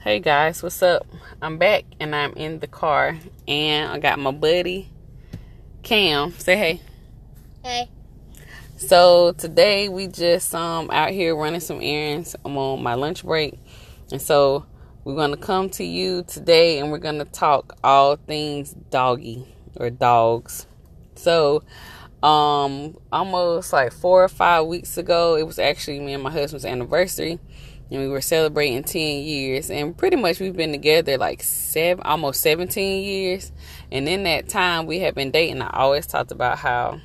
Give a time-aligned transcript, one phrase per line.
[0.00, 1.08] Hey guys, what's up?
[1.42, 4.88] I'm back and I'm in the car and I got my buddy
[5.82, 6.30] Cam.
[6.38, 6.80] Say hey.
[7.64, 7.90] Hey.
[8.76, 12.36] So today we just um out here running some errands.
[12.44, 13.58] I'm on my lunch break.
[14.12, 14.66] And so
[15.02, 20.68] we're gonna come to you today and we're gonna talk all things doggy or dogs.
[21.16, 21.64] So
[22.22, 26.64] um almost like four or five weeks ago, it was actually me and my husband's
[26.64, 27.40] anniversary
[27.90, 32.40] and we were celebrating 10 years and pretty much we've been together like seven almost
[32.42, 33.52] 17 years.
[33.90, 35.62] And in that time we have been dating.
[35.62, 37.00] I always talked about how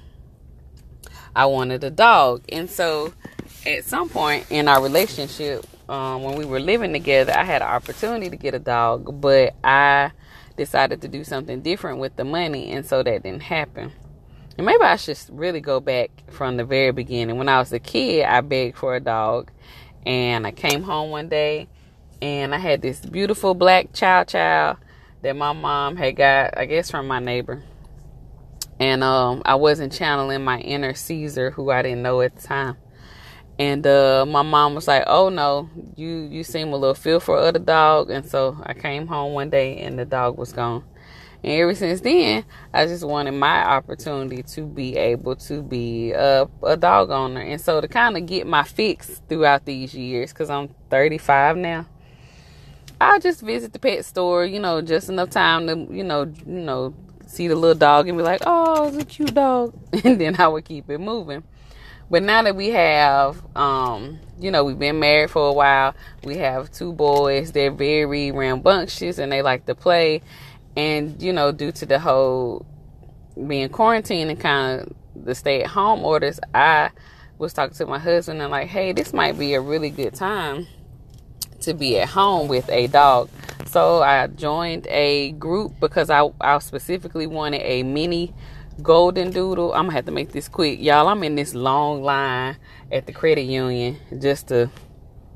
[1.36, 2.44] i wanted a dog.
[2.50, 3.14] And so
[3.66, 7.68] at some point in our relationship um, when we were living together i had an
[7.68, 10.12] opportunity to get a dog but i
[10.56, 13.92] decided to do something different with the money and so that didn't happen.
[14.58, 17.38] And maybe i should really go back from the very beginning.
[17.38, 19.50] When i was a kid i begged for a dog
[20.06, 21.68] and I came home one day
[22.22, 24.78] and I had this beautiful black chow chow
[25.22, 27.64] that my mom had got, I guess, from my neighbor.
[28.80, 32.78] And um, I wasn't channeling my inner Cesar, who I didn't know at the time.
[33.60, 37.54] And uh, my mom was like, "Oh no, you you seem a little fearful of
[37.54, 40.84] the dog." And so I came home one day and the dog was gone.
[41.44, 46.48] And ever since then, I just wanted my opportunity to be able to be a,
[46.64, 47.42] a dog owner.
[47.42, 51.86] And so to kind of get my fix throughout these years, because I'm 35 now,
[53.02, 56.62] I'll just visit the pet store, you know, just enough time to, you know, you
[56.62, 56.94] know,
[57.28, 59.78] see the little dog and be like, oh, it's a cute dog.
[60.06, 61.44] And then I would keep it moving.
[62.10, 66.38] But now that we have, um, you know, we've been married for a while, we
[66.38, 67.52] have two boys.
[67.52, 70.22] They're very rambunctious and they like to play
[70.76, 72.66] and you know due to the whole
[73.48, 74.94] being quarantined and kind of
[75.26, 76.90] the stay at home orders i
[77.38, 80.68] was talking to my husband and like hey this might be a really good time
[81.64, 83.30] to be at home with a dog.
[83.66, 88.34] So i joined a group because i, I specifically wanted a mini
[88.82, 89.74] golden doodle.
[89.74, 90.80] I'm gonna have to make this quick.
[90.80, 92.58] Y'all i'm in this long line
[92.92, 94.70] at the credit union just to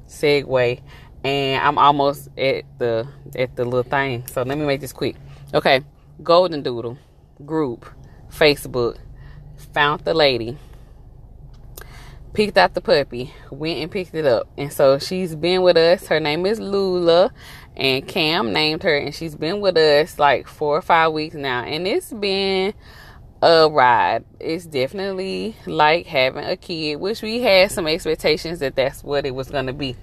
[0.08, 0.82] segue
[1.24, 4.26] and i'm almost at the at the little thing.
[4.28, 5.16] So let me make this quick
[5.54, 5.82] Okay,
[6.22, 6.98] Golden Doodle
[7.46, 7.86] group,
[8.30, 8.98] Facebook,
[9.74, 10.58] found the lady,
[12.34, 14.50] picked out the puppy, went and picked it up.
[14.58, 16.08] And so she's been with us.
[16.08, 17.32] Her name is Lula,
[17.78, 21.64] and Cam named her, and she's been with us like four or five weeks now.
[21.64, 22.74] And it's been
[23.42, 24.26] a ride.
[24.42, 29.34] It's definitely like having a kid, which we had some expectations that that's what it
[29.34, 29.96] was going to be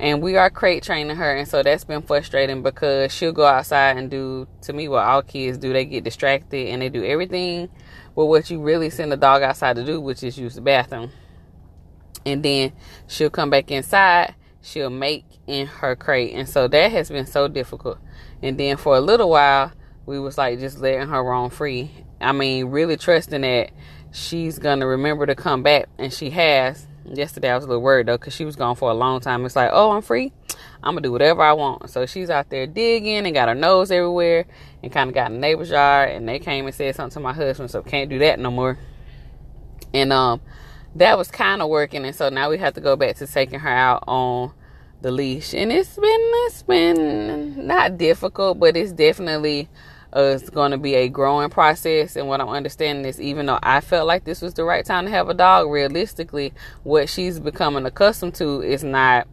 [0.00, 3.96] and we are crate training her and so that's been frustrating because she'll go outside
[3.96, 5.72] and do to me what all kids do.
[5.72, 7.68] They get distracted and they do everything
[8.14, 11.10] with what you really send a dog outside to do which is use the bathroom.
[12.24, 12.72] And then
[13.06, 16.34] she'll come back inside she'll make in her crate.
[16.34, 17.98] And so that has been so difficult.
[18.42, 19.72] And then for a little while
[20.06, 21.90] we was like just letting her roam free.
[22.20, 23.70] I mean really trusting that
[24.10, 28.06] she's gonna remember to come back and she has Yesterday I was a little worried
[28.06, 29.44] though because she was gone for a long time.
[29.44, 30.32] It's like, oh, I'm free.
[30.82, 31.90] I'm gonna do whatever I want.
[31.90, 34.46] So she's out there digging and got her nose everywhere
[34.82, 36.10] and kind of got in the neighbor's yard.
[36.10, 38.78] And they came and said something to my husband, so can't do that no more.
[39.94, 40.40] And um,
[40.94, 42.04] that was kind of working.
[42.04, 44.52] And so now we have to go back to taking her out on
[45.00, 45.54] the leash.
[45.54, 49.68] And it's been it's been not difficult, but it's definitely
[50.14, 52.16] uh, it's going to be a growing process.
[52.16, 55.04] And what I'm understanding is, even though I felt like this was the right time
[55.04, 56.52] to have a dog, realistically,
[56.82, 59.28] what she's becoming accustomed to is not,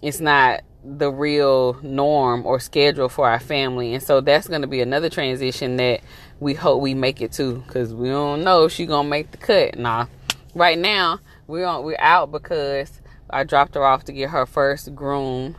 [0.00, 3.94] it's not the real norm or schedule for our family.
[3.94, 6.00] And so that's going to be another transition that
[6.40, 9.30] we hope we make it to, because we don't know if she's going to make
[9.30, 9.78] the cut.
[9.78, 10.06] Nah,
[10.54, 14.94] right now we're on, we're out because I dropped her off to get her first
[14.94, 15.56] groom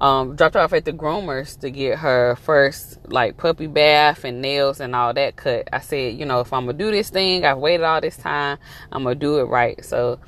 [0.00, 4.40] um, dropped her off at the groomers to get her first like puppy bath and
[4.40, 5.68] nails and all that cut.
[5.72, 8.58] I said, you know, if I'm gonna do this thing, I've waited all this time,
[8.92, 9.84] I'm gonna do it right.
[9.84, 10.20] So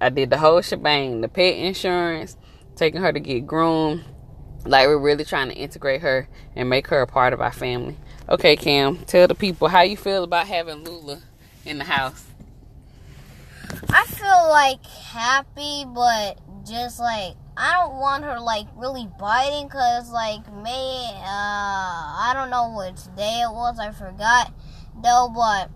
[0.00, 2.36] I did the whole shebang, the pet insurance,
[2.76, 4.04] taking her to get groomed.
[4.64, 7.96] Like we're really trying to integrate her and make her a part of our family.
[8.28, 11.20] Okay, Cam, tell the people how you feel about having Lula
[11.66, 12.24] in the house.
[13.90, 16.38] I feel like happy, but
[16.72, 22.48] just like I don't want her like really biting because like May uh I don't
[22.48, 24.52] know which day it was I forgot
[25.02, 25.70] though but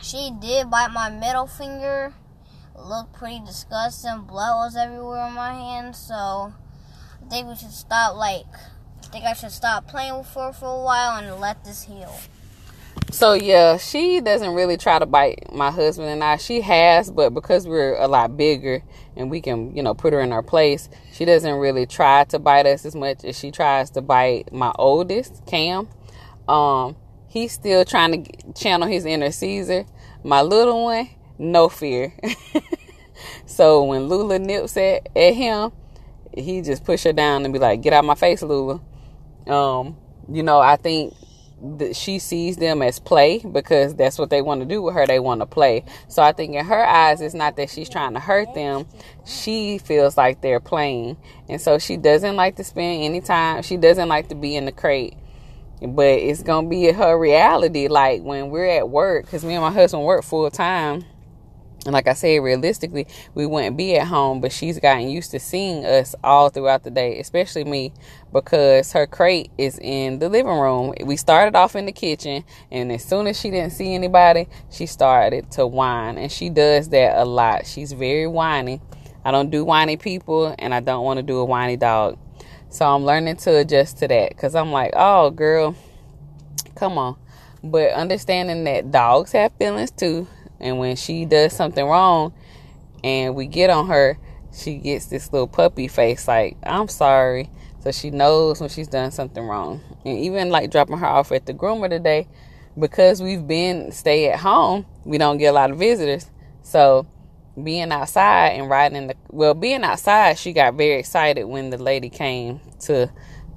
[0.00, 2.14] she did bite my middle finger.
[2.76, 8.16] Looked pretty disgusting blood was everywhere on my hand so I think we should stop
[8.16, 8.46] like
[9.02, 12.14] I think I should stop playing with her for a while and let this heal
[13.12, 16.38] so yeah, she doesn't really try to bite my husband and I.
[16.38, 18.82] She has, but because we're a lot bigger
[19.16, 22.38] and we can, you know, put her in her place, she doesn't really try to
[22.38, 25.88] bite us as much as she tries to bite my oldest, Cam.
[26.48, 26.96] Um,
[27.28, 29.84] he's still trying to channel his inner Cesar.
[30.24, 32.14] My little one, no fear.
[33.46, 35.70] so when Lula nips at, at him,
[36.34, 38.80] he just push her down and be like, "Get out my face, Lula."
[39.46, 39.98] Um,
[40.30, 41.14] you know, I think
[41.92, 45.06] she sees them as play because that's what they want to do with her.
[45.06, 45.84] They want to play.
[46.08, 48.86] So I think in her eyes, it's not that she's trying to hurt them.
[49.24, 51.16] She feels like they're playing.
[51.48, 53.62] And so she doesn't like to spend any time.
[53.62, 55.14] She doesn't like to be in the crate.
[55.80, 57.88] But it's going to be her reality.
[57.88, 61.04] Like when we're at work, because me and my husband work full time
[61.84, 65.40] and like I said, realistically, we wouldn't be at home, but she's gotten used to
[65.40, 67.92] seeing us all throughout the day, especially me,
[68.32, 70.94] because her crate is in the living room.
[71.04, 74.86] We started off in the kitchen, and as soon as she didn't see anybody, she
[74.86, 76.18] started to whine.
[76.18, 77.66] And she does that a lot.
[77.66, 78.80] She's very whiny.
[79.24, 82.16] I don't do whiny people, and I don't want to do a whiny dog.
[82.68, 85.74] So I'm learning to adjust to that because I'm like, oh, girl,
[86.76, 87.16] come on.
[87.64, 90.28] But understanding that dogs have feelings too
[90.62, 92.32] and when she does something wrong
[93.02, 94.16] and we get on her,
[94.54, 97.50] she gets this little puppy face like, I'm sorry.
[97.80, 99.80] So she knows when she's done something wrong.
[100.04, 102.28] And even like dropping her off at the groomer today,
[102.78, 106.30] because we've been stay at home, we don't get a lot of visitors.
[106.62, 107.06] So
[107.62, 111.78] being outside and riding in the well, being outside, she got very excited when the
[111.78, 113.10] lady came to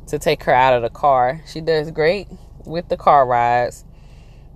[0.08, 1.42] to take her out of the car.
[1.46, 2.28] She does great
[2.66, 3.86] with the car rides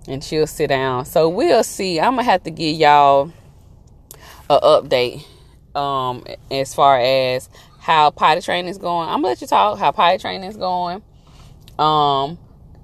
[0.10, 1.06] and she'll sit down.
[1.06, 2.00] So we'll see.
[2.00, 3.32] I'm gonna have to give y'all
[4.50, 5.26] a update
[5.76, 9.08] um as far as how potty training is going.
[9.08, 11.02] I'm gonna let you talk how potty training is going.
[11.78, 12.38] Um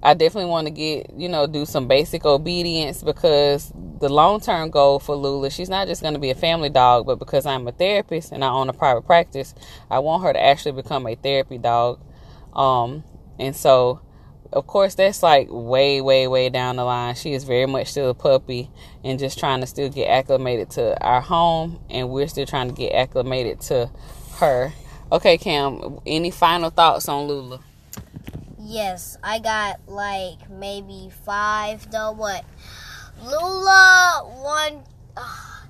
[0.03, 4.69] I definitely want to get, you know, do some basic obedience because the long term
[4.69, 7.71] goal for Lula, she's not just to be a family dog, but because I'm a
[7.71, 9.55] therapist and I own a private practice,
[9.89, 11.99] I want her to actually become a therapy dog.
[12.53, 13.03] Um,
[13.39, 14.01] and so
[14.55, 17.13] of course, that's like way, way, way down the line.
[17.15, 18.71] She is very much still a puppy
[19.03, 22.73] and just trying to still get acclimated to our home, and we're still trying to
[22.73, 23.91] get acclimated to
[24.37, 24.71] her.
[25.11, 27.59] Okay, Cam, any final thoughts on Lula?
[28.57, 32.13] Yes, I got like maybe five though.
[32.13, 32.45] What?
[33.21, 34.83] Lula, one.
[35.17, 35.65] Uh,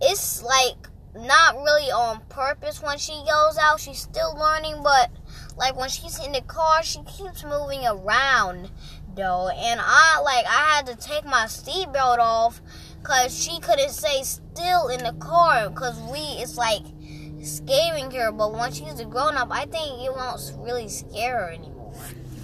[0.00, 3.78] it's like not really on purpose when she goes out.
[3.78, 5.10] She's still learning, but
[5.56, 8.70] like when she's in the car, she keeps moving around
[9.14, 12.60] though, and I like I had to take my seatbelt off
[13.00, 16.82] because she couldn't stay still in the car because we it's like
[17.42, 18.32] scaring her.
[18.32, 21.94] But once she's a grown up, I think it won't really scare her anymore.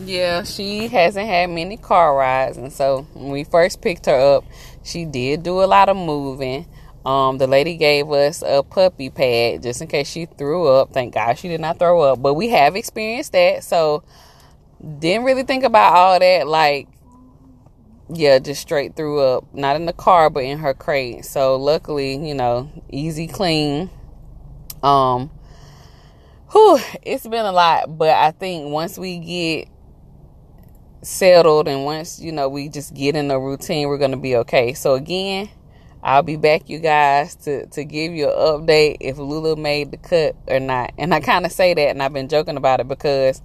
[0.05, 4.45] Yeah, she hasn't had many car rides, and so when we first picked her up,
[4.83, 6.67] she did do a lot of moving.
[7.05, 10.93] Um, the lady gave us a puppy pad just in case she threw up.
[10.93, 14.03] Thank God she did not throw up, but we have experienced that, so
[14.99, 16.47] didn't really think about all that.
[16.47, 16.89] Like,
[18.13, 21.25] yeah, just straight threw up, not in the car, but in her crate.
[21.25, 23.89] So luckily, you know, easy clean.
[24.83, 25.31] Um,
[26.53, 29.69] whew, it's been a lot, but I think once we get
[31.03, 34.75] settled and once you know we just get in the routine, we're gonna be okay.
[34.75, 35.49] So again
[36.03, 39.99] I'll be back, you guys, to, to give you an update if Lula made the
[39.99, 40.93] cut or not.
[40.97, 43.43] And I kind of say that, and I've been joking about it because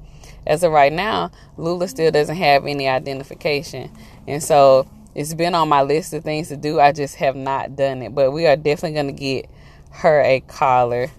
[0.47, 3.91] as of right now, Lula still doesn't have any identification.
[4.27, 6.79] And so it's been on my list of things to do.
[6.79, 8.15] I just have not done it.
[8.15, 9.49] But we are definitely going to get
[9.91, 11.11] her a collar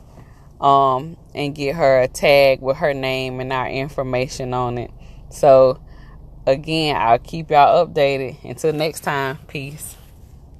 [0.60, 4.90] um, and get her a tag with her name and our information on it.
[5.30, 5.80] So,
[6.46, 8.42] again, I'll keep y'all updated.
[8.44, 9.96] Until next time, peace.